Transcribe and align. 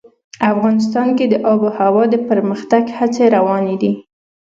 افغانستان 0.51 1.07
کې 1.17 1.25
د 1.29 1.35
آب 1.51 1.59
وهوا 1.65 2.03
د 2.09 2.15
پرمختګ 2.29 2.83
هڅې 2.97 3.25
روانې 3.35 3.75
دي. 3.81 3.91